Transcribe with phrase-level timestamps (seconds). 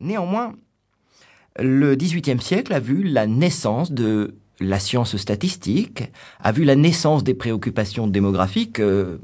[0.00, 0.54] Néanmoins,
[1.58, 6.04] le XVIIIe siècle a vu la naissance de la science statistique,
[6.40, 8.80] a vu la naissance des préoccupations démographiques.
[8.80, 9.18] Euh,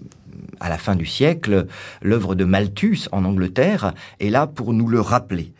[0.58, 1.66] à la fin du siècle,
[2.02, 5.54] l'œuvre de Malthus en Angleterre est là pour nous le rappeler.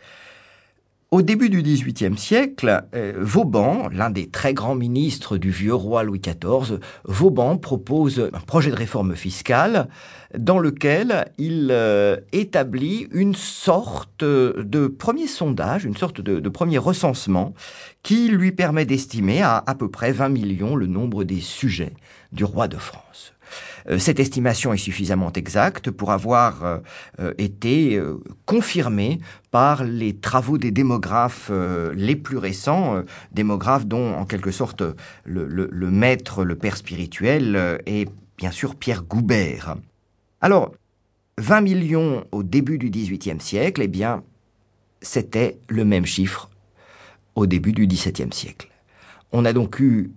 [1.13, 6.03] Au début du XVIIIe siècle, euh, Vauban, l'un des très grands ministres du vieux roi
[6.03, 9.89] Louis XIV, Vauban propose un projet de réforme fiscale
[10.37, 17.55] dans lequel il euh, établit une sorte de premier sondage, une sorte de, premier recensement
[18.03, 21.91] qui lui permet d'estimer à à peu près 20 millions le nombre des sujets
[22.31, 23.33] du roi de France.
[23.89, 26.79] Euh, cette estimation est suffisamment exacte pour avoir
[27.37, 28.01] été
[28.45, 29.19] confirmée
[29.51, 31.00] par les travaux des démographes
[31.95, 34.83] les plus récents, démographes dont en quelque sorte
[35.25, 39.75] le, maître, le père spirituel est bien sûr Pierre Goubert.
[40.41, 40.71] Alors,
[41.37, 44.23] 20 millions au début du XVIIIe siècle, eh bien,
[45.01, 46.49] c'était le même chiffre
[47.35, 48.69] au début du XVIIe siècle.
[49.31, 50.11] On a donc eu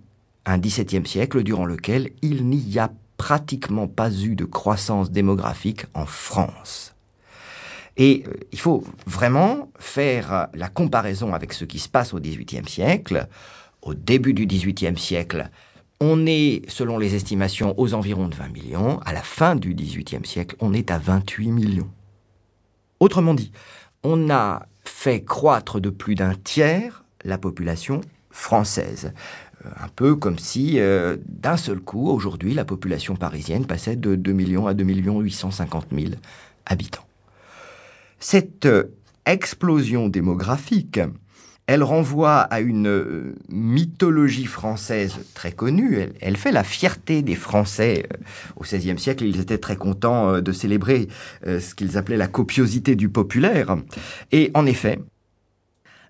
[0.45, 6.05] un XVIIe siècle durant lequel il n'y a pratiquement pas eu de croissance démographique en
[6.05, 6.94] France.
[7.97, 12.67] Et euh, il faut vraiment faire la comparaison avec ce qui se passe au XVIIIe
[12.67, 13.27] siècle.
[13.81, 15.49] Au début du XVIIIe siècle,
[16.01, 18.99] on est, selon les estimations, aux environs de 20 millions.
[19.05, 21.89] À la fin du XVIIIe siècle, on est à 28 millions.
[22.99, 23.51] Autrement dit,
[24.03, 29.13] on a fait croître de plus d'un tiers la population française
[29.79, 34.31] un peu comme si, euh, d'un seul coup, aujourd'hui, la population parisienne passait de 2
[34.31, 36.13] millions à 2 millions 850 000
[36.65, 37.05] habitants.
[38.27, 38.85] Cette euh,
[39.27, 40.99] explosion démographique,
[41.67, 45.99] elle renvoie à une euh, mythologie française très connue.
[45.99, 48.09] Elle, elle fait la fierté des Français
[48.55, 49.25] au XVIe siècle.
[49.25, 51.07] Ils étaient très contents de célébrer
[51.45, 53.77] ce qu'ils appelaient la copiosité du populaire.
[54.31, 54.97] Et en effet,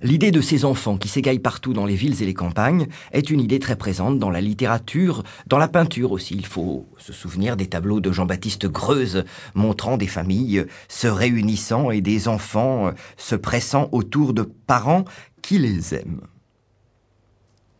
[0.02, 3.40] L'idée de ces enfants qui s'égaillent partout dans les villes et les campagnes est une
[3.40, 6.36] idée très présente dans la littérature, dans la peinture aussi.
[6.36, 12.02] Il faut se souvenir des tableaux de Jean-Baptiste Greuze montrant des familles se réunissant et
[12.02, 15.06] des enfants se pressant autour de parents
[15.42, 16.22] qui les aiment.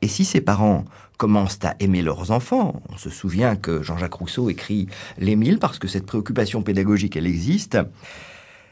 [0.02, 0.86] Et si ces parents
[1.18, 4.88] commencent à aimer leurs enfants, on se souvient que Jean-Jacques Rousseau écrit
[5.18, 7.78] L'Émile parce que cette préoccupation pédagogique elle existe,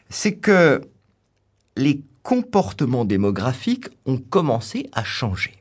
[0.09, 0.81] c'est que
[1.75, 5.53] les comportements démographiques ont commencé à changer.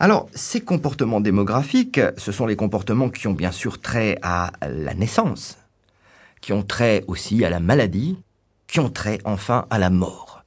[0.00, 4.94] Alors, ces comportements démographiques, ce sont les comportements qui ont bien sûr trait à la
[4.94, 5.58] naissance,
[6.40, 8.18] qui ont trait aussi à la maladie,
[8.66, 10.42] qui ont trait enfin à la mort.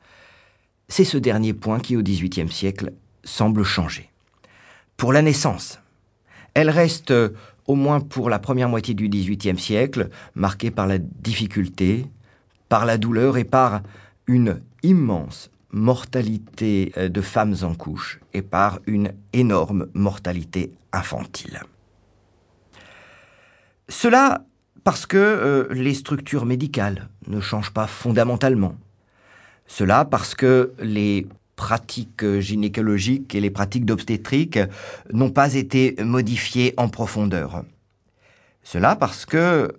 [0.90, 2.94] C'est ce dernier point qui, au XVIIIe siècle,
[3.24, 4.10] semble changer.
[4.98, 5.80] Pour la naissance,
[6.54, 7.14] elle reste,
[7.68, 12.06] au moins pour la première moitié du XVIIIe siècle, marquée par la difficulté,
[12.68, 13.82] par la douleur et par
[14.28, 21.62] une immense mortalité euh, de femmes en couche et par une énorme mortalité infantile.
[23.90, 24.46] Cela
[24.84, 28.76] parce que euh, les structures médicales ne changent pas fondamentalement.
[29.66, 31.28] Cela parce que les
[31.58, 34.60] pratiques gynécologiques et les pratiques d'obstétrique
[35.12, 37.64] n'ont pas été modifiées en profondeur.
[38.64, 39.74] Cela parce que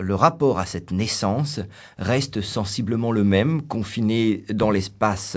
[0.00, 1.60] le rapport à cette naissance
[1.98, 5.36] reste sensiblement le même, confiné dans l'espace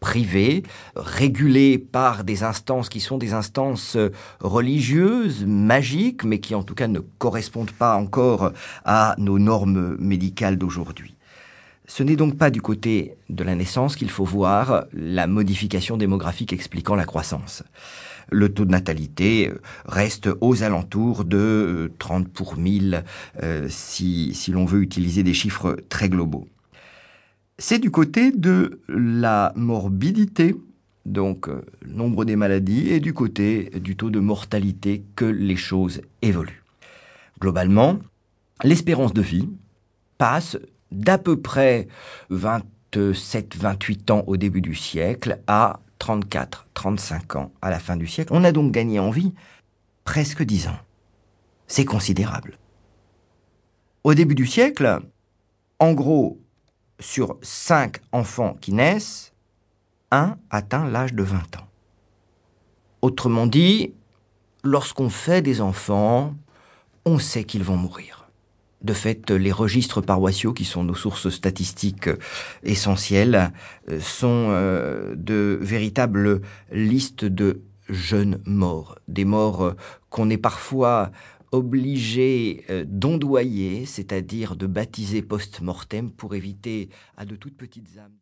[0.00, 0.62] privé,
[0.96, 3.96] régulé par des instances qui sont des instances
[4.40, 8.52] religieuses, magiques, mais qui en tout cas ne correspondent pas encore
[8.84, 11.13] à nos normes médicales d'aujourd'hui.
[11.86, 16.52] Ce n'est donc pas du côté de la naissance qu'il faut voir la modification démographique
[16.52, 17.62] expliquant la croissance
[18.30, 23.04] le taux de natalité euh, reste aux alentours de 30 euh, pour 1000
[23.42, 26.48] euh, si, l'on veut utiliser des chiffres très globaux.
[27.58, 30.56] C'est du côté de la morbidité,
[31.06, 36.02] donc le nombre des maladies, et du côté du taux de mortalité que les choses
[36.20, 36.64] évoluent.
[37.40, 37.98] Globalement,
[38.64, 39.48] l'espérance de vie
[40.18, 40.58] passe
[40.94, 41.88] d'à peu près
[42.30, 48.32] 27-28 ans au début du siècle à 34, 35 ans à la fin du siècle.
[48.34, 49.34] On a donc gagné en vie
[50.04, 50.78] presque 10 ans.
[51.66, 52.58] C'est considérable.
[54.04, 55.00] Au début du siècle,
[55.78, 56.38] en gros,
[57.00, 59.32] sur 5 enfants qui naissent,
[60.10, 61.68] un atteint l'âge de 20 ans.
[63.02, 63.94] Autrement dit,
[64.62, 66.34] lorsqu'on fait des enfants,
[67.04, 68.23] on sait qu'ils vont mourir.
[68.84, 72.10] De fait, les registres paroissiaux, qui sont nos sources statistiques
[72.62, 73.50] essentielles,
[73.88, 79.72] euh, sont euh, de véritables listes de jeunes morts, des morts euh,
[80.10, 81.10] qu'on est parfois
[81.50, 88.10] obligé d'ondoyer, c'est-à-dire de baptiser post-mortem pour éviter à de toutes petites âmes.